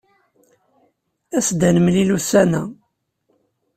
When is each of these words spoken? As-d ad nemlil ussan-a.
As-d 1.37 1.61
ad 1.67 1.71
nemlil 1.75 2.09
ussan-a. 2.17 2.63